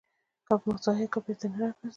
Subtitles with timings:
[0.47, 1.87] که مو ضایع کړ، بېرته نه راګرځي.